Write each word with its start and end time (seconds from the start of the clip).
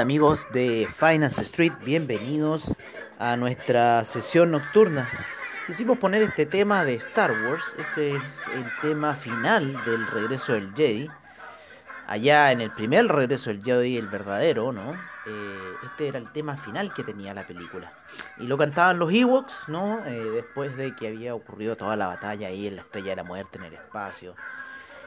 Amigos 0.00 0.48
de 0.50 0.88
Finance 0.96 1.42
Street, 1.42 1.74
bienvenidos 1.84 2.74
a 3.18 3.36
nuestra 3.36 4.02
sesión 4.04 4.50
nocturna. 4.50 5.06
Quisimos 5.66 5.98
poner 5.98 6.22
este 6.22 6.46
tema 6.46 6.86
de 6.86 6.94
Star 6.94 7.30
Wars, 7.30 7.62
este 7.78 8.16
es 8.16 8.48
el 8.54 8.64
tema 8.80 9.14
final 9.14 9.84
del 9.84 10.06
regreso 10.06 10.54
del 10.54 10.72
Jedi. 10.74 11.10
Allá 12.06 12.50
en 12.50 12.62
el 12.62 12.70
primer 12.70 13.08
regreso 13.08 13.50
del 13.50 13.62
Jedi, 13.62 13.98
el 13.98 14.08
verdadero, 14.08 14.72
¿no? 14.72 14.92
Eh, 15.26 15.72
este 15.84 16.08
era 16.08 16.18
el 16.18 16.32
tema 16.32 16.56
final 16.56 16.94
que 16.94 17.04
tenía 17.04 17.34
la 17.34 17.46
película. 17.46 17.92
Y 18.38 18.46
lo 18.46 18.56
cantaban 18.56 18.98
los 18.98 19.12
Ewoks, 19.12 19.54
¿no? 19.68 20.02
Eh, 20.06 20.30
después 20.34 20.78
de 20.78 20.96
que 20.96 21.08
había 21.08 21.34
ocurrido 21.34 21.76
toda 21.76 21.94
la 21.96 22.06
batalla 22.06 22.48
ahí 22.48 22.66
en 22.66 22.76
la 22.76 22.82
Estrella 22.82 23.10
de 23.10 23.16
la 23.16 23.24
Muerte, 23.24 23.58
en 23.58 23.64
el 23.64 23.74
espacio. 23.74 24.34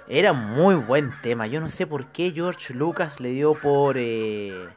Era 0.08 0.34
muy 0.34 0.76
buen 0.76 1.12
tema. 1.22 1.48
Yo 1.48 1.60
no 1.62 1.70
sé 1.70 1.88
por 1.88 2.08
qué 2.08 2.32
George 2.32 2.76
Lucas 2.76 3.20
le 3.20 3.30
dio 3.30 3.56
por... 3.56 3.96
Eh, 3.98 4.68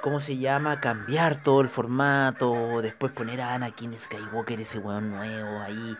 ¿Cómo 0.00 0.20
se 0.20 0.38
llama? 0.38 0.80
Cambiar 0.80 1.42
todo 1.42 1.60
el 1.60 1.68
formato. 1.68 2.80
Después 2.82 3.12
poner 3.12 3.40
a 3.40 3.54
Anakin 3.54 3.98
Skywalker, 3.98 4.60
ese 4.60 4.78
weón 4.78 5.10
nuevo 5.10 5.60
ahí. 5.60 5.96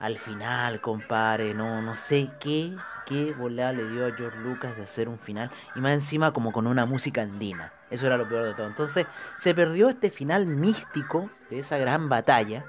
Al 0.00 0.18
final, 0.18 0.80
compadre. 0.80 1.54
No, 1.54 1.80
no 1.80 1.94
sé 1.94 2.30
qué, 2.40 2.76
qué 3.06 3.32
volada 3.32 3.72
le 3.72 3.88
dio 3.88 4.06
a 4.06 4.16
George 4.16 4.38
Lucas 4.38 4.76
de 4.76 4.82
hacer 4.82 5.08
un 5.08 5.18
final. 5.18 5.50
Y 5.76 5.80
más 5.80 5.92
encima 5.92 6.32
como 6.32 6.52
con 6.52 6.66
una 6.66 6.84
música 6.84 7.22
andina. 7.22 7.72
Eso 7.90 8.06
era 8.06 8.16
lo 8.16 8.28
peor 8.28 8.44
de 8.44 8.54
todo. 8.54 8.66
Entonces 8.66 9.06
se 9.36 9.54
perdió 9.54 9.88
este 9.88 10.10
final 10.10 10.46
místico 10.46 11.30
de 11.48 11.60
esa 11.60 11.78
gran 11.78 12.08
batalla. 12.08 12.64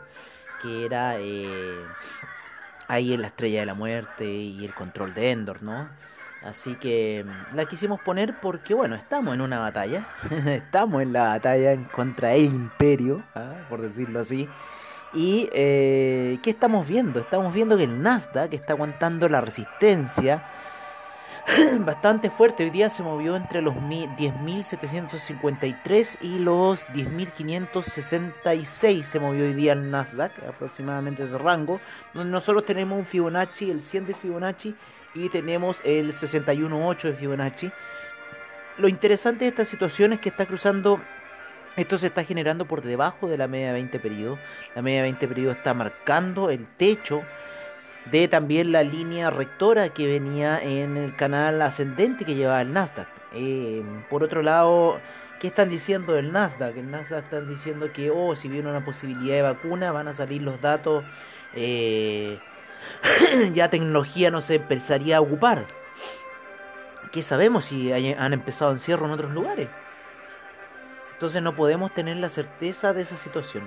Que 0.62 0.86
era... 0.86 1.16
Eh, 1.17 1.84
ahí 2.90 3.14
en 3.14 3.22
la 3.22 3.28
Estrella 3.28 3.62
de 3.62 3.66
la 3.67 3.75
Muerte 3.75 4.25
y 4.25 4.66
el 4.66 4.73
control 4.73 5.14
de 5.14 5.31
Endor, 5.31 5.62
¿no? 5.64 5.88
Así 6.43 6.75
que 6.75 7.25
mm, 7.25 7.55
la 7.55 7.65
quisimos 7.65 7.99
poner 8.01 8.39
porque, 8.39 8.73
bueno, 8.73 8.95
estamos 8.95 9.33
en 9.33 9.41
una 9.41 9.59
batalla, 9.59 10.07
estamos 10.45 11.01
en 11.01 11.13
la 11.13 11.23
batalla 11.23 11.77
contra 11.91 12.33
el 12.33 12.45
imperio, 12.45 13.23
¿ah? 13.35 13.65
por 13.69 13.81
decirlo 13.81 14.19
así. 14.19 14.47
Y, 15.13 15.49
eh, 15.53 16.39
¿qué 16.43 16.51
estamos 16.51 16.87
viendo? 16.87 17.19
Estamos 17.19 17.53
viendo 17.53 17.75
que 17.77 17.83
el 17.83 18.01
Nasdaq 18.01 18.53
está 18.53 18.73
aguantando 18.73 19.27
la 19.27 19.41
resistencia 19.41 20.43
bastante 21.80 22.30
fuerte. 22.30 22.64
Hoy 22.64 22.69
día 22.69 22.89
se 22.89 23.03
movió 23.03 23.36
entre 23.36 23.61
los 23.61 23.75
10.753 23.75 26.17
y 26.22 26.39
los 26.39 26.88
10.566. 26.88 29.03
Se 29.03 29.19
movió 29.19 29.44
hoy 29.45 29.53
día 29.53 29.73
el 29.73 29.91
Nasdaq, 29.91 30.31
aproximadamente 30.47 31.23
ese 31.23 31.38
rango. 31.38 31.81
Donde 32.14 32.31
nosotros 32.31 32.64
tenemos 32.66 32.97
un 33.00 33.06
Fibonacci, 33.06 33.69
el 33.72 33.81
100 33.81 34.08
de 34.08 34.14
Fibonacci, 34.14 34.75
y 35.16 35.30
tenemos 35.30 35.81
el 35.83 36.14
61.8 36.14 37.02
de 37.03 37.14
Fibonacci. 37.14 37.72
Lo 38.78 38.88
interesante 38.88 39.45
de 39.45 39.50
esta 39.50 39.66
situación 39.66 40.13
es 40.13 40.19
que 40.19 40.30
está 40.30 40.45
cruzando 40.45 41.02
esto 41.75 41.97
se 41.97 42.08
está 42.08 42.23
generando 42.25 42.66
por 42.66 42.81
debajo 42.81 43.28
de 43.28 43.38
la 43.38 43.47
media 43.47 43.68
de 43.68 43.73
20 43.73 44.00
periodos. 44.00 44.40
La 44.75 44.81
media 44.81 44.97
de 44.97 45.03
20 45.03 45.28
periodos 45.28 45.57
está 45.57 45.73
marcando 45.73 46.50
el 46.50 46.66
techo 46.75 47.22
de 48.05 48.27
también 48.27 48.71
la 48.71 48.83
línea 48.83 49.29
rectora 49.29 49.89
que 49.89 50.07
venía 50.07 50.61
en 50.61 50.97
el 50.97 51.15
canal 51.15 51.61
ascendente 51.61 52.25
que 52.25 52.35
llevaba 52.35 52.61
el 52.61 52.73
Nasdaq. 52.73 53.07
Eh, 53.33 53.83
por 54.09 54.23
otro 54.23 54.41
lado, 54.41 54.99
¿qué 55.39 55.47
están 55.47 55.69
diciendo 55.69 56.13
del 56.13 56.31
Nasdaq? 56.31 56.77
El 56.77 56.89
Nasdaq 56.89 57.25
están 57.25 57.47
diciendo 57.47 57.91
que, 57.93 58.09
oh, 58.09 58.35
si 58.35 58.47
viene 58.47 58.69
una 58.69 58.83
posibilidad 58.83 59.35
de 59.35 59.41
vacuna, 59.41 59.91
van 59.91 60.07
a 60.07 60.13
salir 60.13 60.41
los 60.41 60.59
datos, 60.61 61.03
eh, 61.53 62.39
ya 63.53 63.69
tecnología 63.69 64.31
no 64.31 64.41
se 64.41 64.55
empezaría 64.55 65.17
a 65.17 65.21
ocupar. 65.21 65.66
¿Qué 67.11 67.21
sabemos 67.21 67.66
si 67.66 67.91
han 67.91 68.33
empezado 68.33 68.71
encierro 68.71 69.05
en 69.05 69.11
otros 69.11 69.31
lugares? 69.31 69.67
Entonces 71.13 71.41
no 71.41 71.55
podemos 71.55 71.93
tener 71.93 72.17
la 72.17 72.29
certeza 72.29 72.93
de 72.93 73.01
esa 73.01 73.17
situación. 73.17 73.63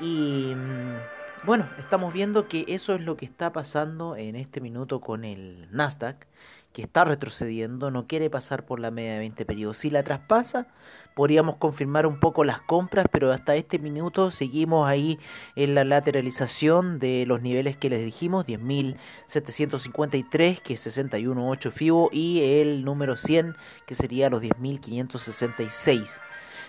Y 0.00 0.54
mm, 0.56 0.96
bueno, 1.44 1.68
estamos 1.78 2.12
viendo 2.12 2.48
que 2.48 2.64
eso 2.68 2.94
es 2.94 3.00
lo 3.00 3.16
que 3.16 3.24
está 3.24 3.52
pasando 3.52 4.16
en 4.16 4.36
este 4.36 4.60
minuto 4.60 5.00
con 5.00 5.24
el 5.24 5.68
Nasdaq, 5.70 6.26
que 6.72 6.82
está 6.82 7.04
retrocediendo, 7.04 7.90
no 7.90 8.06
quiere 8.06 8.30
pasar 8.30 8.64
por 8.64 8.78
la 8.78 8.90
media 8.90 9.14
de 9.14 9.18
20 9.20 9.44
periodos. 9.46 9.78
Si 9.78 9.90
la 9.90 10.02
traspasa, 10.02 10.66
podríamos 11.14 11.56
confirmar 11.56 12.06
un 12.06 12.20
poco 12.20 12.44
las 12.44 12.60
compras, 12.60 13.06
pero 13.10 13.32
hasta 13.32 13.56
este 13.56 13.78
minuto 13.78 14.30
seguimos 14.30 14.88
ahí 14.88 15.18
en 15.56 15.74
la 15.74 15.84
lateralización 15.84 16.98
de 16.98 17.24
los 17.26 17.42
niveles 17.42 17.76
que 17.76 17.90
les 17.90 18.04
dijimos, 18.04 18.46
10.753, 18.46 20.60
que 20.60 20.74
es 20.74 20.86
61.8 20.86 21.72
FIBO, 21.72 22.10
y 22.12 22.40
el 22.60 22.84
número 22.84 23.16
100, 23.16 23.56
que 23.86 23.94
sería 23.94 24.30
los 24.30 24.42
10.566. 24.42 26.20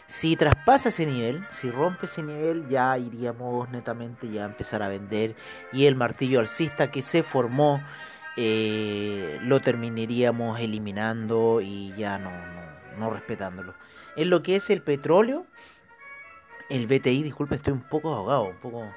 Si 0.09 0.35
traspasa 0.35 0.89
ese 0.89 1.05
nivel, 1.05 1.45
si 1.51 1.69
rompe 1.69 2.07
ese 2.07 2.23
nivel, 2.23 2.67
ya 2.67 2.97
iríamos 2.97 3.69
netamente 3.69 4.27
ya 4.27 4.41
a 4.41 4.45
empezar 4.47 4.81
a 4.81 4.87
vender 4.87 5.35
y 5.71 5.85
el 5.85 5.95
martillo 5.95 6.39
alcista 6.39 6.89
que 6.89 7.03
se 7.03 7.21
formó 7.21 7.79
eh, 8.35 9.37
lo 9.43 9.61
terminaríamos 9.61 10.59
eliminando 10.59 11.61
y 11.61 11.93
ya 11.95 12.17
no, 12.17 12.31
no, 12.97 13.11
respetándolo. 13.11 13.75
En 14.15 14.31
lo 14.31 14.41
que 14.41 14.55
es 14.55 14.71
el 14.71 14.81
petróleo, 14.81 15.45
el 16.71 16.87
BTI, 16.87 17.21
disculpe, 17.21 17.53
estoy 17.53 17.73
un 17.73 17.87
poco 17.87 18.11
ahogado, 18.11 18.45
un 18.45 18.57
poco 18.57 18.91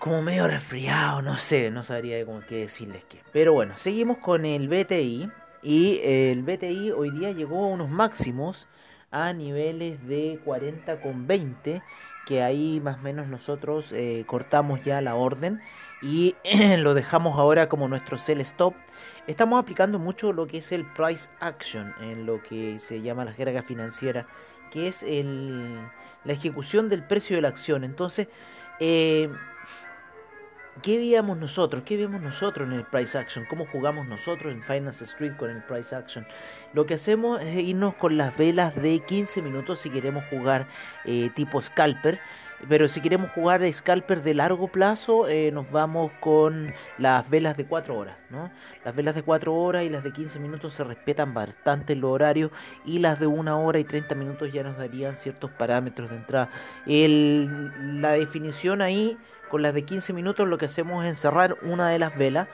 como 0.00 0.22
medio 0.22 0.48
resfriado, 0.48 1.22
no 1.22 1.38
sé, 1.38 1.70
no 1.70 1.84
sabría 1.84 2.26
cómo 2.26 2.40
qué 2.48 2.56
decirles 2.56 3.04
qué. 3.08 3.20
Pero 3.32 3.52
bueno, 3.52 3.74
seguimos 3.78 4.18
con 4.18 4.44
el 4.44 4.66
BTI 4.66 5.30
y 5.62 6.00
el 6.02 6.42
BTI 6.42 6.90
hoy 6.90 7.10
día 7.12 7.30
llegó 7.30 7.64
a 7.64 7.68
unos 7.68 7.88
máximos 7.88 8.66
a 9.10 9.32
niveles 9.32 10.06
de 10.06 10.40
40 10.44 11.00
con 11.00 11.26
20 11.26 11.82
que 12.28 12.42
ahí 12.42 12.78
más 12.84 12.98
o 12.98 13.00
menos 13.00 13.26
nosotros 13.26 13.90
eh, 13.92 14.24
cortamos 14.26 14.82
ya 14.82 15.00
la 15.00 15.14
orden 15.14 15.62
y 16.02 16.36
lo 16.78 16.92
dejamos 16.92 17.38
ahora 17.38 17.70
como 17.70 17.88
nuestro 17.88 18.18
sell 18.18 18.42
stop. 18.42 18.74
Estamos 19.26 19.58
aplicando 19.58 19.98
mucho 19.98 20.34
lo 20.34 20.46
que 20.46 20.58
es 20.58 20.70
el 20.70 20.84
price 20.84 21.30
action 21.40 21.94
en 22.02 22.26
lo 22.26 22.42
que 22.42 22.78
se 22.78 23.00
llama 23.00 23.24
la 23.24 23.32
jerga 23.32 23.62
financiera, 23.62 24.26
que 24.70 24.88
es 24.88 25.02
el, 25.02 25.78
la 26.24 26.32
ejecución 26.34 26.90
del 26.90 27.02
precio 27.02 27.36
de 27.36 27.42
la 27.42 27.48
acción. 27.48 27.82
Entonces, 27.82 28.28
eh, 28.78 29.30
¿Qué 30.82 30.98
veíamos 30.98 31.38
nosotros? 31.38 31.82
¿Qué 31.84 31.96
vemos 31.96 32.20
nosotros 32.20 32.68
en 32.68 32.74
el 32.74 32.84
price 32.84 33.16
action? 33.16 33.44
¿Cómo 33.46 33.66
jugamos 33.66 34.06
nosotros 34.06 34.52
en 34.52 34.62
Finance 34.62 35.04
Street 35.04 35.32
con 35.36 35.50
el 35.50 35.62
price 35.62 35.94
action? 35.94 36.26
Lo 36.72 36.86
que 36.86 36.94
hacemos 36.94 37.40
es 37.40 37.56
irnos 37.56 37.94
con 37.94 38.16
las 38.16 38.36
velas 38.36 38.74
de 38.76 39.00
15 39.00 39.42
minutos 39.42 39.80
si 39.80 39.90
queremos 39.90 40.24
jugar 40.26 40.66
eh, 41.04 41.30
tipo 41.34 41.60
scalper. 41.60 42.20
Pero 42.68 42.88
si 42.88 43.00
queremos 43.00 43.30
jugar 43.30 43.60
de 43.60 43.72
scalper 43.72 44.22
de 44.22 44.34
largo 44.34 44.66
plazo, 44.66 45.28
eh, 45.28 45.52
nos 45.52 45.70
vamos 45.70 46.10
con 46.20 46.74
las 46.98 47.28
velas 47.30 47.56
de 47.56 47.64
4 47.64 47.96
horas. 47.96 48.16
¿no? 48.30 48.50
Las 48.84 48.96
velas 48.96 49.14
de 49.14 49.22
4 49.22 49.54
horas 49.54 49.84
y 49.84 49.88
las 49.88 50.02
de 50.02 50.12
15 50.12 50.38
minutos 50.40 50.74
se 50.74 50.84
respetan 50.84 51.34
bastante 51.34 51.94
los 51.94 52.10
horarios 52.10 52.50
y 52.84 52.98
las 52.98 53.20
de 53.20 53.26
1 53.26 53.64
hora 53.64 53.78
y 53.78 53.84
30 53.84 54.14
minutos 54.16 54.52
ya 54.52 54.64
nos 54.64 54.76
darían 54.76 55.14
ciertos 55.14 55.50
parámetros 55.52 56.10
de 56.10 56.16
entrada. 56.16 56.50
El, 56.84 58.00
la 58.00 58.12
definición 58.12 58.82
ahí 58.82 59.16
con 59.48 59.62
las 59.62 59.74
de 59.74 59.82
15 59.84 60.12
minutos 60.12 60.48
lo 60.48 60.58
que 60.58 60.66
hacemos 60.66 61.04
es 61.04 61.10
encerrar 61.10 61.56
una 61.62 61.88
de 61.88 61.98
las 61.98 62.16
velas. 62.16 62.48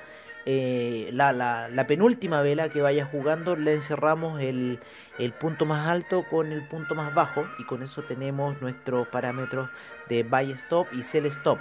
Eh, 0.47 1.09
la, 1.13 1.85
penúltima 1.89 2.43
vela 2.43 2.69
que 2.69 2.83
vaya 2.83 3.07
jugando 3.07 3.57
le 3.57 3.73
encerramos 3.73 4.43
el, 4.43 4.79
el, 5.19 5.33
punto 5.33 5.65
más 5.65 5.89
alto 5.89 6.27
con 6.29 6.53
el 6.53 6.69
punto 6.69 6.95
más 6.95 7.15
bajo 7.15 7.47
y 7.59 7.65
con 7.65 7.83
eso 7.83 8.03
tenemos 8.03 8.61
nuestros 8.61 9.09
parámetros 9.09 9.71
de 10.09 10.23
buy 10.23 10.53
stop 10.53 10.87
y 10.93 11.03
sell 11.03 11.27
stop. 11.27 11.59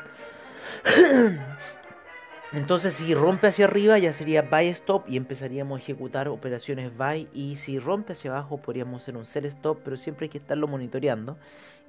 Entonces 2.51 2.93
si 2.95 3.15
rompe 3.15 3.47
hacia 3.47 3.65
arriba 3.65 3.97
ya 3.97 4.11
sería 4.11 4.41
buy 4.41 4.67
stop 4.67 5.05
y 5.07 5.15
empezaríamos 5.15 5.79
a 5.79 5.81
ejecutar 5.81 6.27
operaciones 6.27 6.95
buy 6.95 7.29
y 7.33 7.55
si 7.55 7.79
rompe 7.79 8.13
hacia 8.13 8.31
abajo 8.31 8.57
podríamos 8.57 9.01
hacer 9.01 9.15
un 9.15 9.25
sell 9.25 9.45
stop 9.45 9.79
pero 9.83 9.95
siempre 9.95 10.25
hay 10.25 10.29
que 10.29 10.37
estarlo 10.37 10.67
monitoreando 10.67 11.37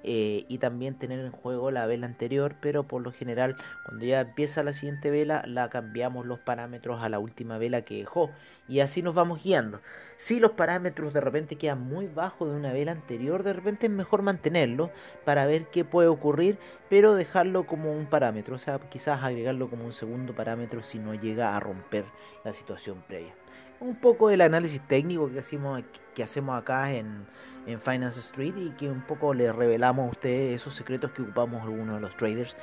eh, 0.06 0.44
y 0.48 0.58
también 0.58 0.98
tener 0.98 1.18
en 1.18 1.32
juego 1.32 1.70
la 1.70 1.86
vela 1.86 2.06
anterior, 2.06 2.56
pero 2.60 2.84
por 2.84 3.02
lo 3.02 3.10
general 3.10 3.56
cuando 3.86 4.04
ya 4.04 4.20
empieza 4.20 4.62
la 4.62 4.74
siguiente 4.74 5.10
vela 5.10 5.42
la 5.46 5.70
cambiamos 5.70 6.26
los 6.26 6.38
parámetros 6.38 7.02
a 7.02 7.08
la 7.08 7.18
última 7.18 7.56
vela 7.56 7.82
que 7.82 7.96
dejó 7.96 8.30
y 8.68 8.80
así 8.80 9.00
nos 9.02 9.14
vamos 9.14 9.42
guiando. 9.42 9.80
Si 10.16 10.40
los 10.40 10.52
parámetros 10.52 11.14
de 11.14 11.20
repente 11.20 11.56
quedan 11.56 11.80
muy 11.80 12.06
bajos 12.06 12.50
de 12.50 12.56
una 12.56 12.72
vela 12.72 12.92
anterior, 12.92 13.42
de 13.42 13.54
repente 13.54 13.86
es 13.86 13.92
mejor 13.92 14.22
mantenerlo 14.22 14.90
para 15.24 15.46
ver 15.46 15.66
qué 15.66 15.84
puede 15.84 16.08
ocurrir, 16.08 16.58
pero 16.90 17.14
dejarlo 17.14 17.66
como 17.66 17.92
un 17.92 18.06
parámetro, 18.06 18.56
o 18.56 18.58
sea, 18.58 18.78
quizás 18.78 19.22
agregarlo 19.22 19.70
como 19.70 19.86
un 19.86 19.92
segundo 19.92 20.34
parámetro 20.34 20.82
si 20.82 20.98
no 20.98 21.14
llega 21.14 21.56
a 21.56 21.60
romper 21.60 22.04
la 22.44 22.52
situación 22.52 23.02
previa 23.08 23.34
un 23.80 23.96
poco 23.96 24.28
del 24.28 24.40
análisis 24.40 24.80
técnico 24.80 25.30
que 25.30 25.40
hacemos, 25.40 25.82
que 26.14 26.22
hacemos 26.22 26.56
acá 26.56 26.92
en, 26.92 27.26
en 27.66 27.80
Finance 27.80 28.20
Street 28.20 28.54
y 28.56 28.70
que 28.70 28.90
un 28.90 29.02
poco 29.02 29.34
le 29.34 29.52
revelamos 29.52 30.06
a 30.06 30.10
ustedes 30.10 30.56
esos 30.56 30.74
secretos 30.74 31.10
que 31.12 31.22
ocupamos 31.22 31.62
algunos 31.62 31.96
de 31.96 32.00
los 32.00 32.16
traders. 32.16 32.56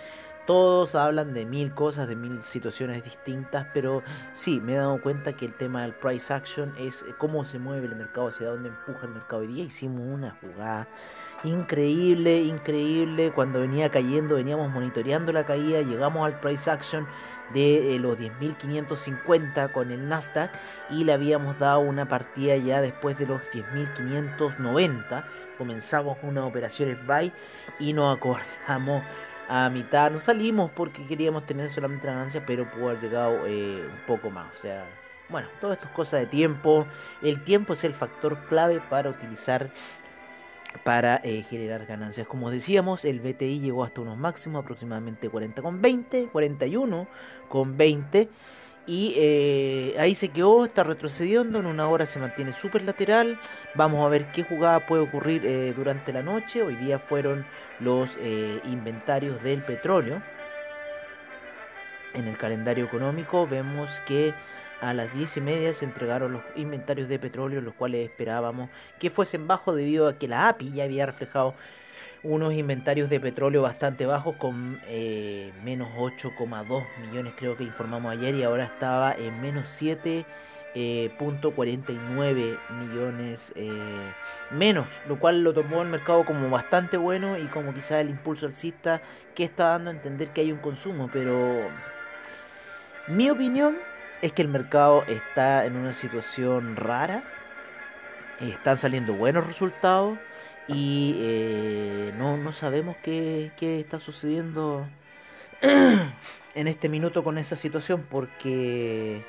Todos 0.47 0.95
hablan 0.95 1.35
de 1.35 1.45
mil 1.45 1.73
cosas, 1.73 2.07
de 2.07 2.15
mil 2.15 2.43
situaciones 2.43 3.03
distintas, 3.03 3.67
pero 3.73 4.01
sí, 4.33 4.59
me 4.59 4.73
he 4.73 4.77
dado 4.77 4.99
cuenta 4.99 5.33
que 5.33 5.45
el 5.45 5.53
tema 5.53 5.83
del 5.83 5.93
price 5.93 6.33
action 6.33 6.73
es 6.79 7.05
cómo 7.19 7.45
se 7.45 7.59
mueve 7.59 7.85
el 7.85 7.95
mercado, 7.95 8.29
hacia 8.29 8.47
dónde 8.47 8.69
empuja 8.69 9.05
el 9.05 9.13
mercado. 9.13 9.43
Hoy 9.43 9.47
día 9.47 9.65
hicimos 9.65 10.01
una 10.01 10.35
jugada 10.41 10.87
increíble, 11.43 12.41
increíble. 12.41 13.31
Cuando 13.31 13.59
venía 13.59 13.89
cayendo, 13.91 14.35
veníamos 14.35 14.71
monitoreando 14.71 15.31
la 15.31 15.45
caída, 15.45 15.81
llegamos 15.81 16.25
al 16.25 16.39
price 16.39 16.69
action 16.69 17.07
de 17.53 17.95
eh, 17.95 18.00
los 18.00 18.18
10.550 18.18 19.71
con 19.71 19.92
el 19.92 20.07
Nasdaq 20.07 20.51
y 20.89 21.03
le 21.03 21.13
habíamos 21.13 21.59
dado 21.59 21.80
una 21.80 22.07
partida 22.07 22.56
ya 22.57 22.81
después 22.81 23.18
de 23.18 23.27
los 23.27 23.42
10.590. 23.51 25.24
Comenzamos 25.57 26.18
unas 26.24 26.45
operaciones 26.45 26.98
buy 27.06 27.31
y 27.80 27.94
nos 27.94 28.18
acordamos 28.18 29.03
a 29.48 29.69
mitad. 29.69 30.12
No 30.12 30.19
salimos 30.19 30.71
porque 30.71 31.06
queríamos 31.06 31.45
tener 31.45 31.69
solamente 31.69 32.07
la 32.07 32.13
ganancia, 32.13 32.44
pero 32.45 32.69
pudo 32.71 32.89
haber 32.89 33.01
llegado 33.01 33.45
eh, 33.45 33.86
un 33.86 34.06
poco 34.07 34.30
más. 34.30 34.48
O 34.56 34.57
sea, 34.57 34.86
bueno, 35.30 35.48
todo 35.59 35.74
esto 35.74 35.86
es 35.86 35.92
cosa 35.92 36.18
de 36.18 36.25
tiempo. 36.25 36.88
El 37.21 37.44
tiempo 37.44 37.74
es 37.74 37.83
el 37.83 37.94
factor 37.94 38.38
clave 38.45 38.81
para 38.89 39.09
utilizar 39.09 39.69
para 40.83 41.21
eh, 41.23 41.44
generar 41.50 41.85
ganancias. 41.85 42.27
Como 42.27 42.50
decíamos, 42.51 43.06
el 43.06 43.19
BTI 43.19 43.59
llegó 43.59 43.83
hasta 43.83 44.01
unos 44.01 44.18
máximos 44.18 44.63
aproximadamente 44.63 45.31
40,20, 45.31 46.31
41,20 46.31 48.27
y 48.88 49.13
eh, 49.15 49.95
ahí 50.00 50.15
se 50.15 50.29
quedó, 50.29 50.65
está 50.65 50.83
retrocediendo, 50.83 51.59
en 51.59 51.68
una 51.68 51.88
hora 51.88 52.06
se 52.06 52.19
mantiene 52.19 52.53
súper 52.53 52.81
lateral. 52.83 53.39
Vamos 53.75 54.06
a 54.06 54.09
ver 54.09 54.31
qué 54.31 54.44
jugada 54.44 54.85
puede 54.85 55.03
ocurrir 55.03 55.45
eh, 55.45 55.73
durante 55.75 56.12
la 56.12 56.23
noche. 56.23 56.63
Hoy 56.63 56.75
día 56.75 57.00
fueron 57.00 57.45
los 57.79 58.17
inventarios 58.65 59.41
del 59.44 59.63
petróleo. 59.63 60.21
En 62.13 62.27
el 62.27 62.38
calendario 62.38 62.85
económico 62.85 63.47
vemos 63.47 63.89
que 64.01 64.33
a 64.81 64.93
las 64.93 65.13
diez 65.13 65.37
y 65.37 65.41
media 65.41 65.73
se 65.73 65.85
entregaron 65.85 66.33
los 66.33 66.41
inventarios 66.55 67.07
de 67.07 67.19
petróleo, 67.19 67.61
los 67.61 67.75
cuales 67.75 68.09
esperábamos 68.09 68.69
que 68.99 69.09
fuesen 69.09 69.47
bajos 69.47 69.75
debido 69.75 70.07
a 70.07 70.17
que 70.17 70.27
la 70.27 70.49
API 70.49 70.71
ya 70.71 70.83
había 70.83 71.05
reflejado 71.05 71.53
unos 72.23 72.53
inventarios 72.53 73.09
de 73.09 73.19
petróleo 73.19 73.61
bastante 73.61 74.05
bajos 74.05 74.35
con 74.35 74.79
eh, 74.87 75.51
menos 75.63 75.89
8,2 75.97 76.83
millones 76.99 77.33
creo 77.35 77.57
que 77.57 77.63
informamos 77.63 78.11
ayer 78.11 78.35
y 78.35 78.43
ahora 78.43 78.65
estaba 78.65 79.13
en 79.13 79.41
menos 79.41 79.67
7 79.69 80.25
eh, 80.73 81.11
millones 82.79 83.53
eh, 83.55 84.11
menos, 84.51 84.87
lo 85.07 85.19
cual 85.19 85.43
lo 85.43 85.53
tomó 85.53 85.81
el 85.81 85.89
mercado 85.89 86.23
como 86.23 86.49
bastante 86.49 86.97
bueno 86.97 87.37
y 87.37 87.45
como 87.47 87.73
quizás 87.73 87.99
el 88.01 88.09
impulso 88.09 88.45
alcista 88.45 89.01
que 89.35 89.43
está 89.43 89.69
dando 89.69 89.89
a 89.89 89.93
entender 89.93 90.29
que 90.29 90.41
hay 90.41 90.51
un 90.51 90.59
consumo, 90.59 91.09
pero 91.11 91.67
mi 93.07 93.29
opinión 93.29 93.77
es 94.21 94.31
que 94.31 94.41
el 94.41 94.47
mercado 94.47 95.03
está 95.07 95.65
en 95.65 95.75
una 95.75 95.94
situación 95.94 96.75
rara, 96.75 97.23
están 98.39 98.77
saliendo 98.77 99.13
buenos 99.13 99.45
resultados 99.45 100.18
y 100.68 101.15
eh, 101.19 102.13
no, 102.18 102.38
no 102.38 102.51
sabemos 102.51 102.95
qué, 103.03 103.51
qué 103.57 103.79
está 103.79 104.00
sucediendo 104.00 104.88
en 105.62 106.68
este 106.68 106.89
minuto 106.89 107.23
con 107.23 107.38
esa 107.38 107.56
situación 107.56 108.06
porque 108.09 109.23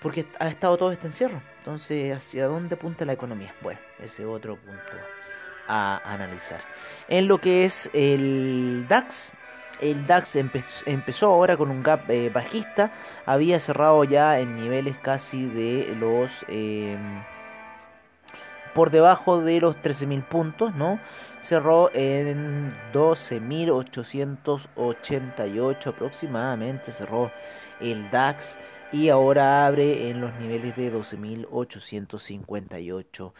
porque 0.00 0.26
ha 0.38 0.48
estado 0.48 0.76
todo 0.76 0.92
este 0.92 1.08
encierro. 1.08 1.42
Entonces, 1.58 2.16
¿hacia 2.16 2.46
dónde 2.46 2.76
apunta 2.76 3.04
la 3.04 3.12
economía? 3.12 3.52
Bueno, 3.60 3.80
ese 3.98 4.24
otro 4.24 4.56
punto 4.56 4.80
a 5.66 6.00
analizar. 6.04 6.60
En 7.08 7.28
lo 7.28 7.38
que 7.38 7.64
es 7.64 7.90
el 7.92 8.86
DAX, 8.88 9.32
el 9.80 10.06
DAX 10.06 10.36
empezó 10.36 11.26
ahora 11.26 11.56
con 11.56 11.70
un 11.70 11.82
gap 11.82 12.08
eh, 12.10 12.30
bajista, 12.30 12.92
había 13.26 13.60
cerrado 13.60 14.04
ya 14.04 14.38
en 14.40 14.56
niveles 14.56 14.96
casi 14.98 15.46
de 15.46 15.94
los... 15.98 16.30
Em, 16.48 17.22
por 18.74 18.90
debajo 18.90 19.40
de 19.40 19.60
los 19.60 19.76
13.000 19.76 20.24
puntos, 20.24 20.74
¿no? 20.74 20.98
Cerró 21.42 21.90
en 21.94 22.74
12.888 22.92 25.86
aproximadamente, 25.86 26.92
cerró 26.92 27.30
el 27.80 28.10
DAX 28.10 28.58
y 28.92 29.08
ahora 29.08 29.66
abre 29.66 30.10
en 30.10 30.20
los 30.20 30.34
niveles 30.34 30.76
de 30.76 30.92
12.858 30.92 33.32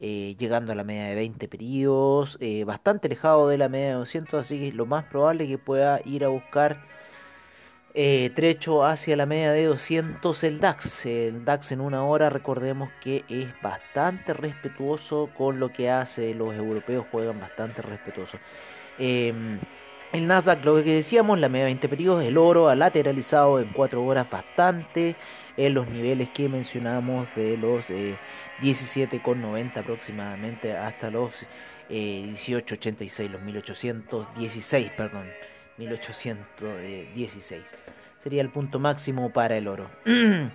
eh, 0.00 0.34
llegando 0.38 0.72
a 0.72 0.74
la 0.74 0.84
media 0.84 1.06
de 1.06 1.14
20 1.14 1.48
periodos, 1.48 2.36
eh, 2.40 2.64
bastante 2.64 3.08
alejado 3.08 3.48
de 3.48 3.58
la 3.58 3.68
media 3.68 3.88
de 3.88 3.94
200, 3.94 4.40
así 4.40 4.58
que 4.58 4.72
lo 4.72 4.86
más 4.86 5.04
probable 5.04 5.44
es 5.44 5.50
que 5.50 5.58
pueda 5.58 6.00
ir 6.04 6.24
a 6.24 6.28
buscar 6.28 6.78
eh, 7.96 8.30
trecho 8.34 8.84
hacia 8.84 9.16
la 9.16 9.24
media 9.24 9.52
de 9.52 9.66
200 9.66 10.42
el 10.44 10.58
DAX. 10.58 11.06
El 11.06 11.44
DAX 11.44 11.70
en 11.70 11.80
una 11.80 12.04
hora, 12.04 12.28
recordemos 12.28 12.90
que 13.00 13.24
es 13.28 13.46
bastante 13.62 14.34
respetuoso 14.34 15.30
con 15.36 15.60
lo 15.60 15.72
que 15.72 15.90
hace, 15.90 16.34
los 16.34 16.54
europeos 16.56 17.06
juegan 17.12 17.38
bastante 17.40 17.82
respetuoso. 17.82 18.38
Em, 18.98 19.60
el 20.12 20.26
Nasdaq, 20.26 20.64
lo 20.64 20.74
que 20.82 20.94
decíamos, 20.94 21.38
la 21.38 21.48
media 21.48 21.66
de 21.66 21.70
20 21.70 21.88
periodos, 21.88 22.24
el 22.24 22.36
oro 22.36 22.68
ha 22.68 22.74
lateralizado 22.74 23.60
en 23.60 23.68
4 23.72 24.04
horas 24.04 24.28
bastante 24.28 25.14
en 25.56 25.74
los 25.74 25.88
niveles 25.88 26.28
que 26.30 26.48
mencionamos 26.48 27.28
de 27.36 27.56
los 27.56 27.84
17,90 28.64 29.76
aproximadamente 29.76 30.74
hasta 30.76 31.10
los 31.10 31.46
18,86, 31.90 33.30
los 33.30 33.42
1816, 33.42 34.90
perdón, 34.96 35.26
1816. 35.76 37.62
Sería 38.18 38.40
el 38.40 38.48
punto 38.48 38.78
máximo 38.78 39.30
para 39.30 39.56
el 39.58 39.68
oro. 39.68 39.90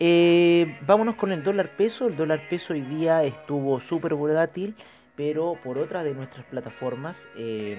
eh, 0.00 0.78
vámonos 0.86 1.16
con 1.16 1.30
el 1.32 1.42
dólar 1.42 1.76
peso. 1.76 2.06
El 2.06 2.16
dólar 2.16 2.48
peso 2.48 2.72
hoy 2.72 2.80
día 2.80 3.22
estuvo 3.22 3.80
súper 3.80 4.14
volátil, 4.14 4.74
pero 5.14 5.58
por 5.62 5.76
otra 5.76 6.02
de 6.04 6.14
nuestras 6.14 6.46
plataformas 6.46 7.28
eh, 7.36 7.76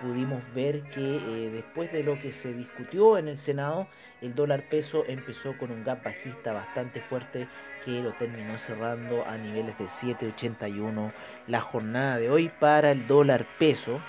pudimos 0.00 0.42
ver 0.54 0.82
que 0.94 1.16
eh, 1.16 1.50
después 1.50 1.92
de 1.92 2.02
lo 2.02 2.20
que 2.20 2.32
se 2.32 2.52
discutió 2.52 3.18
en 3.18 3.28
el 3.28 3.38
Senado, 3.38 3.88
el 4.20 4.34
dólar 4.34 4.64
peso 4.68 5.04
empezó 5.06 5.56
con 5.58 5.70
un 5.70 5.84
gap 5.84 6.02
bajista 6.04 6.52
bastante 6.52 7.00
fuerte 7.00 7.48
que 7.84 8.02
lo 8.02 8.12
terminó 8.14 8.58
cerrando 8.58 9.24
a 9.24 9.36
niveles 9.36 9.78
de 9.78 9.84
7.81 9.84 11.12
la 11.46 11.60
jornada 11.60 12.18
de 12.18 12.30
hoy 12.30 12.50
para 12.60 12.90
el 12.90 13.06
dólar 13.06 13.46
peso. 13.58 14.00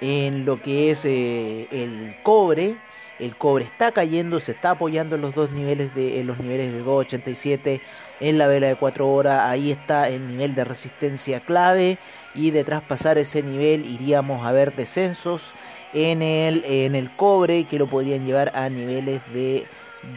En 0.00 0.44
lo 0.44 0.60
que 0.60 0.90
es 0.90 1.04
eh, 1.04 1.68
el 1.70 2.16
cobre, 2.22 2.76
el 3.18 3.36
cobre 3.36 3.64
está 3.64 3.92
cayendo, 3.92 4.40
se 4.40 4.52
está 4.52 4.70
apoyando 4.70 5.16
en 5.16 5.22
los 5.22 5.34
dos 5.34 5.50
niveles 5.50 5.94
de 5.94 6.22
los 6.24 6.38
niveles 6.38 6.72
de 6.72 6.84
2.87 6.84 7.80
en 8.20 8.38
la 8.38 8.46
vela 8.46 8.66
de 8.66 8.76
4 8.76 9.08
horas, 9.08 9.40
ahí 9.42 9.70
está 9.70 10.08
el 10.08 10.26
nivel 10.26 10.54
de 10.54 10.64
resistencia 10.64 11.40
clave 11.40 11.98
y 12.34 12.50
de 12.50 12.64
traspasar 12.64 13.18
ese 13.18 13.42
nivel 13.42 13.86
iríamos 13.86 14.44
a 14.46 14.52
ver 14.52 14.74
descensos 14.74 15.54
en 15.92 16.22
el 16.22 16.64
en 16.64 16.94
el 16.94 17.10
cobre 17.14 17.64
que 17.64 17.78
lo 17.78 17.86
podrían 17.86 18.26
llevar 18.26 18.50
a 18.56 18.68
niveles 18.68 19.20
de 19.32 19.66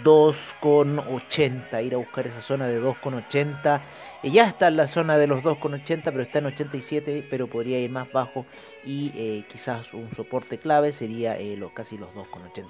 2,80 0.04 1.86
ir 1.86 1.94
a 1.94 1.98
buscar 1.98 2.28
esa 2.28 2.42
zona 2.42 2.68
de 2.68 2.82
2,80 2.82 3.82
ya 4.24 4.48
está 4.48 4.68
en 4.68 4.78
la 4.78 4.88
zona 4.88 5.18
de 5.18 5.28
los 5.28 5.44
2,80 5.44 6.02
pero 6.04 6.22
está 6.22 6.40
en 6.40 6.48
87 6.48 7.28
pero 7.30 7.48
podría 7.48 7.80
ir 7.80 7.90
más 7.90 8.12
bajo 8.12 8.46
y 8.86 9.12
eh, 9.16 9.44
quizás 9.52 9.94
un 9.94 10.10
soporte 10.16 10.58
clave 10.58 10.92
sería 10.92 11.38
eh, 11.40 11.60
casi 11.74 11.98
los 11.98 12.10
2,80 12.14 12.66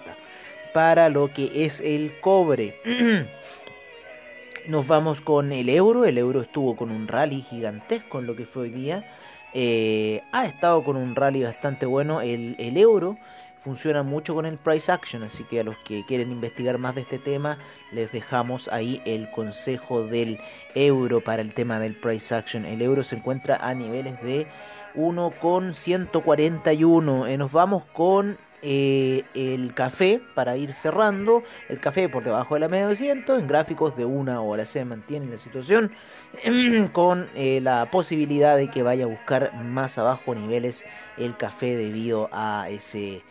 para 0.74 1.10
lo 1.10 1.34
que 1.34 1.66
es 1.66 1.80
el 1.80 2.20
cobre 2.22 2.80
nos 4.68 4.86
vamos 4.86 5.22
con 5.22 5.52
el 5.52 5.70
euro. 5.70 6.06
El 6.06 6.18
euro 6.18 6.42
estuvo 6.42 6.76
con 6.76 6.92
un 6.92 7.08
rally 7.08 7.42
gigantesco 7.42 8.20
en 8.20 8.28
lo 8.28 8.36
que 8.36 8.46
fue 8.46 8.64
hoy 8.64 8.70
día. 8.70 9.10
Eh, 9.54 10.22
ha 10.32 10.46
estado 10.46 10.84
con 10.84 10.98
un 10.98 11.16
rally 11.16 11.44
bastante 11.44 11.86
bueno 11.86 12.22
el, 12.22 12.56
el 12.60 12.78
euro 12.78 13.18
funciona 13.68 14.02
mucho 14.02 14.34
con 14.34 14.46
el 14.46 14.58
price 14.58 14.90
action, 14.90 15.24
así 15.24 15.44
que 15.44 15.60
a 15.60 15.64
los 15.66 15.76
que 15.80 16.06
quieren 16.06 16.32
investigar 16.32 16.78
más 16.78 16.96
de 16.96 17.02
este 17.02 17.20
tema, 17.20 17.58
les 17.92 18.10
dejamos 18.14 18.70
ahí 18.70 19.02
el 19.04 19.30
consejo 19.30 20.04
del 20.04 20.40
euro 20.74 21.20
para 21.20 21.42
el 21.42 21.54
tema 21.54 21.78
del 21.78 21.96
price 21.96 22.34
action. 22.34 22.66
El 22.66 22.82
euro 22.82 23.04
se 23.04 23.18
encuentra 23.18 23.58
a 23.58 23.74
niveles 23.74 24.22
de 24.22 24.48
1,141. 24.96 27.28
Eh, 27.28 27.38
nos 27.38 27.52
vamos 27.52 27.84
con 27.92 28.38
eh, 28.62 29.26
el 29.34 29.74
café 29.74 30.22
para 30.34 30.56
ir 30.56 30.74
cerrando. 30.74 31.44
El 31.68 31.82
café 31.82 32.08
por 32.08 32.24
debajo 32.24 32.54
de 32.54 32.62
la 32.62 32.70
media 32.70 32.86
de 32.86 32.92
200 32.92 33.42
en 33.42 33.48
gráficos 33.48 33.98
de 33.98 34.06
una 34.06 34.40
hora. 34.40 34.66
Se 34.66 34.86
mantiene 34.86 35.26
la 35.26 35.38
situación 35.38 35.92
con 36.94 37.28
eh, 37.36 37.60
la 37.62 37.92
posibilidad 37.92 38.56
de 38.56 38.70
que 38.70 38.82
vaya 38.82 39.04
a 39.04 39.08
buscar 39.08 39.54
más 39.62 39.98
abajo 39.98 40.36
niveles 40.36 40.86
el 41.18 41.36
café 41.36 41.76
debido 41.76 42.30
a 42.32 42.70
ese 42.70 43.24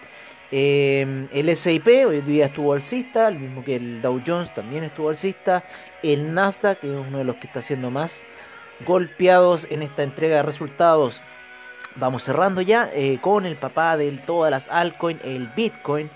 Em, 0.52 1.28
el 1.32 1.56
SIP 1.56 1.86
hoy 2.06 2.22
día 2.22 2.46
estuvo 2.46 2.72
alcista, 2.72 3.28
el 3.28 3.38
mismo 3.38 3.62
que 3.62 3.76
el 3.76 4.02
Dow 4.02 4.20
Jones 4.26 4.52
también 4.52 4.82
estuvo 4.82 5.08
alcista. 5.08 5.62
El 6.02 6.34
Nasdaq, 6.34 6.80
que 6.80 6.88
es 6.88 7.06
uno 7.06 7.18
de 7.18 7.24
los 7.24 7.36
que 7.36 7.46
está 7.46 7.60
haciendo 7.60 7.90
más 7.90 8.20
golpeados 8.84 9.66
en 9.70 9.82
esta 9.82 10.02
entrega 10.02 10.36
de 10.36 10.42
resultados. 10.42 11.22
Vamos 11.96 12.24
cerrando 12.24 12.62
ya 12.62 12.90
eh, 12.94 13.18
con 13.20 13.46
el 13.46 13.56
papá 13.56 13.96
de 13.96 14.10
todas 14.12 14.50
las 14.50 14.68
altcoins, 14.68 15.22
el 15.24 15.48
Bitcoin 15.48 16.10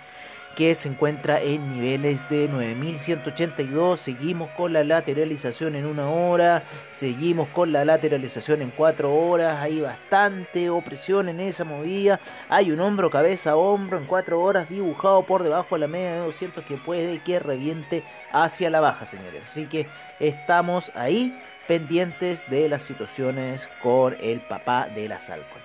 que 0.55 0.75
se 0.75 0.89
encuentra 0.89 1.41
en 1.41 1.75
niveles 1.75 2.27
de 2.29 2.49
9182. 2.49 4.01
Seguimos 4.01 4.51
con 4.51 4.73
la 4.73 4.85
lateralización 4.85 5.75
en 5.75 5.87
una 5.87 6.09
hora, 6.09 6.63
seguimos 6.91 7.49
con 7.49 7.73
la 7.73 7.85
lateralización 7.85 8.63
en 8.63 8.71
cuatro 8.71 9.15
horas. 9.15 9.61
Hay 9.63 9.81
bastante 9.81 10.71
opresión 10.71 11.29
en 11.29 11.41
esa 11.41 11.65
movida. 11.65 12.21
Hay 12.49 12.71
un 12.71 12.81
hombro, 12.81 13.11
cabeza, 13.11 13.57
hombro 13.57 13.99
en 13.99 14.07
cuatro 14.07 14.41
horas 14.41 14.69
dibujado 14.69 15.23
por 15.25 15.43
debajo 15.43 15.75
de 15.75 15.81
la 15.81 15.89
media 15.89 16.13
de 16.13 16.19
200 16.27 16.65
que 16.65 16.77
puede 16.77 17.23
que 17.23 17.39
reviente 17.39 18.03
hacia 18.33 18.71
la 18.71 18.81
baja, 18.81 19.07
señores. 19.07 19.43
Así 19.43 19.67
que 19.67 19.87
estamos 20.21 20.93
ahí 20.95 21.37
pendientes 21.67 22.43
de 22.51 22.69
las 22.69 22.83
situaciones 22.83 23.69
con 23.83 24.17
el 24.21 24.41
papá 24.41 24.89
de 24.95 25.09
las 25.09 25.31
alcohol. 25.31 25.63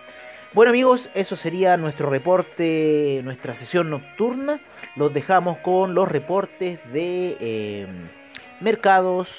Bueno 0.52 0.72
amigos, 0.72 1.12
eso 1.14 1.36
sería 1.36 1.78
nuestro 1.78 2.10
reporte, 2.10 3.22
nuestra 3.24 3.54
sesión 3.54 3.92
nocturna. 3.92 4.60
Los 4.96 5.14
dejamos 5.14 5.60
con 5.60 5.94
los 5.94 6.10
reportes 6.10 6.80
de 6.92 7.84
em, 7.84 8.10
mercados, 8.60 9.30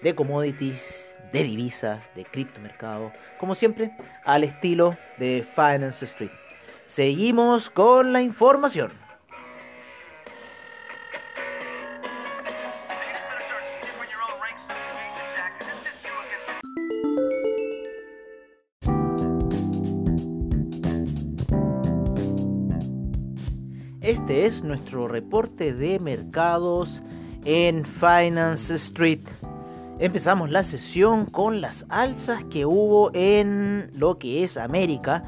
de 0.00 0.14
commodities, 0.14 1.16
de 1.32 1.42
divisas, 1.42 2.08
de 2.14 2.24
criptomercado, 2.24 3.12
como 3.38 3.56
siempre, 3.56 3.90
al 4.24 4.44
estilo 4.44 4.96
de 5.18 5.44
Finance 5.56 6.04
Street. 6.04 6.30
Seguimos 6.86 7.68
con 7.68 8.12
la 8.12 8.22
información. 8.22 8.92
Este 24.08 24.46
es 24.46 24.64
nuestro 24.64 25.06
reporte 25.06 25.74
de 25.74 25.98
mercados 25.98 27.02
en 27.44 27.84
Finance 27.84 28.74
Street. 28.76 29.20
Empezamos 29.98 30.48
la 30.48 30.64
sesión 30.64 31.26
con 31.26 31.60
las 31.60 31.84
alzas 31.90 32.42
que 32.44 32.64
hubo 32.64 33.10
en 33.12 33.90
lo 33.92 34.18
que 34.18 34.44
es 34.44 34.56
América 34.56 35.24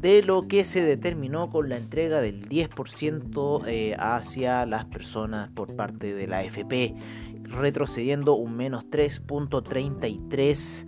de 0.00 0.22
lo 0.22 0.42
que 0.48 0.64
se 0.64 0.82
determinó 0.82 1.50
con 1.50 1.68
la 1.68 1.76
entrega 1.76 2.20
del 2.20 2.48
10% 2.48 3.64
eh, 3.66 3.96
hacia 3.98 4.66
las 4.66 4.84
personas 4.86 5.50
por 5.50 5.74
parte 5.74 6.14
de 6.14 6.26
la 6.26 6.38
AFP, 6.38 6.94
retrocediendo 7.42 8.34
un 8.34 8.56
menos 8.56 8.84
3.33 8.90 10.86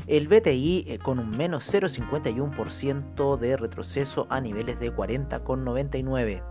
El 0.07 0.27
BTI 0.27 0.83
eh, 0.87 0.97
con 0.97 1.19
un 1.19 1.29
menos 1.29 1.71
0,51% 1.71 3.37
de 3.37 3.55
retroceso 3.55 4.25
a 4.31 4.41
niveles 4.41 4.79
de 4.79 4.91
40,99 4.91 6.41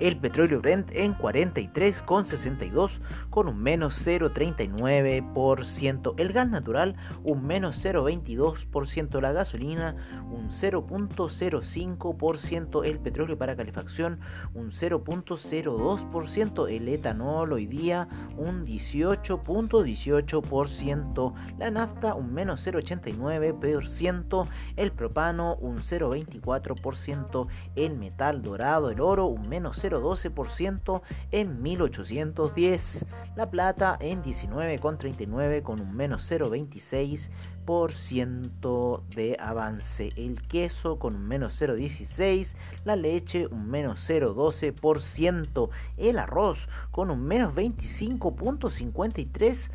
el 0.00 0.16
petróleo 0.16 0.60
Brent 0.60 0.90
en 0.92 1.16
43,62 1.16 2.98
con 3.30 3.46
un 3.48 3.62
menos 3.62 4.04
0,39%, 4.06 6.14
el 6.16 6.32
gas 6.32 6.48
natural 6.48 6.96
un 7.22 7.46
menos 7.46 7.84
0,22%, 7.84 9.20
la 9.20 9.32
gasolina 9.32 9.94
un 10.30 10.48
0,05%, 10.50 12.84
el 12.84 12.98
petróleo 12.98 13.38
para 13.38 13.54
calefacción 13.56 14.20
un 14.54 14.70
0,02%, 14.70 16.68
el 16.68 16.88
etanol 16.88 17.52
hoy 17.52 17.66
día 17.66 18.08
un 18.36 18.66
18,18%, 18.66 21.34
la 21.58 21.70
nafta 21.70 22.14
un 22.14 22.34
menos 22.34 22.66
0,89%, 22.66 24.48
el 24.76 24.90
propano 24.92 25.56
un 25.56 25.78
0,24%, 25.78 27.46
el 27.76 27.96
metal 27.96 28.42
dorado, 28.42 28.90
el 28.90 29.00
oro 29.00 29.26
un 29.26 29.48
menos 29.48 29.83
0,12% 29.90 31.02
en 31.30 31.62
1810. 31.62 33.06
La 33.36 33.50
plata 33.50 33.96
en 34.00 34.22
19,39 34.22 35.62
con 35.62 35.80
un 35.80 35.94
menos 35.94 36.30
0,26% 36.30 39.02
de 39.14 39.36
avance. 39.38 40.10
El 40.16 40.42
queso 40.42 40.98
con 40.98 41.14
un 41.16 41.26
menos 41.26 41.58
0,16. 41.60 42.56
La 42.84 42.96
leche 42.96 43.46
un 43.46 43.68
menos 43.68 44.08
0,12%. 44.08 45.68
El 45.96 46.18
arroz 46.18 46.68
con 46.90 47.10
un 47.10 47.24
menos 47.24 47.54
25,53% 47.54 49.70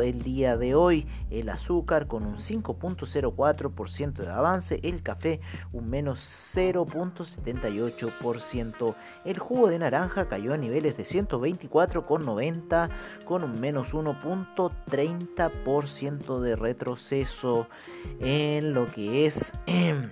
el 0.00 0.22
día 0.22 0.56
de 0.56 0.74
hoy, 0.74 1.06
el 1.30 1.48
azúcar 1.48 2.08
con 2.08 2.26
un 2.26 2.36
5.04% 2.36 4.12
de 4.12 4.30
avance, 4.30 4.80
el 4.82 5.02
café 5.02 5.40
un 5.72 5.88
menos 5.88 6.18
0.78%, 6.54 8.94
el 9.24 9.38
jugo 9.38 9.68
de 9.68 9.78
naranja 9.78 10.26
cayó 10.26 10.52
a 10.52 10.58
niveles 10.58 10.96
de 10.96 11.04
124,90 11.04 12.88
con 13.24 13.44
un 13.44 13.60
menos 13.60 13.94
1.30% 13.94 16.40
de 16.40 16.56
retroceso 16.56 17.68
en 18.20 18.74
lo 18.74 18.90
que 18.90 19.26
es... 19.26 19.52
Em, 19.66 20.10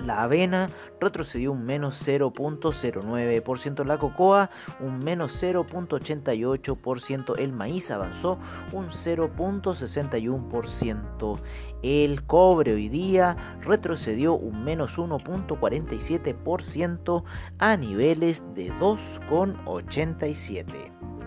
la 0.00 0.22
avena 0.22 0.70
retrocedió 1.00 1.52
un 1.52 1.64
menos 1.64 2.04
0.09%. 2.06 3.84
La 3.84 3.98
cocoa 3.98 4.50
un 4.80 4.98
menos 4.98 5.40
0.88%. 5.42 7.38
El 7.38 7.52
maíz 7.52 7.90
avanzó 7.90 8.38
un 8.72 8.88
0.61%. 8.88 11.38
El 11.82 12.22
cobre 12.24 12.74
hoy 12.74 12.88
día 12.88 13.58
retrocedió 13.62 14.34
un 14.34 14.64
menos 14.64 14.98
1.47% 14.98 17.24
a 17.58 17.76
niveles 17.76 18.42
de 18.54 18.72
2.87. 18.74 21.17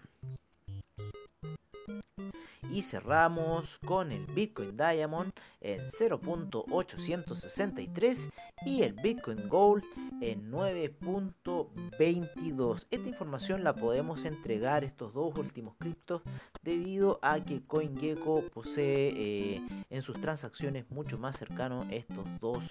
Y 2.70 2.82
cerramos 2.82 3.78
con 3.86 4.12
el 4.12 4.26
Bitcoin 4.26 4.76
Diamond 4.76 5.32
en 5.62 5.88
0.863 5.88 8.30
y 8.64 8.82
el 8.82 8.94
Bitcoin 8.94 9.46
Gold 9.48 9.84
en 10.20 10.50
9.22. 10.50 12.86
Esta 12.90 13.08
información 13.08 13.62
la 13.64 13.74
podemos 13.74 14.24
entregar 14.24 14.82
estos 14.84 15.12
dos 15.14 15.36
últimos 15.36 15.74
criptos 15.78 16.22
debido 16.62 17.18
a 17.22 17.40
que 17.40 17.62
CoinGecko 17.62 18.44
posee 18.52 19.12
eh, 19.16 19.62
en 19.88 20.02
sus 20.02 20.20
transacciones 20.20 20.90
mucho 20.90 21.16
más 21.18 21.38
cercano 21.38 21.86
estos 21.90 22.26
dos 22.40 22.64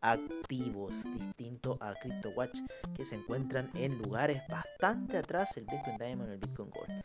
activos 0.00 0.92
distintos 1.14 1.76
a 1.80 1.94
CryptoWatch 1.94 2.58
que 2.96 3.04
se 3.04 3.14
encuentran 3.16 3.70
en 3.74 3.98
lugares 3.98 4.42
bastante 4.48 5.18
atrás 5.18 5.54
el 5.56 5.64
Bitcoin 5.64 5.98
Diamond 5.98 6.30
y 6.30 6.32
el 6.32 6.38
Bitcoin 6.38 6.70
Gold. 6.70 7.04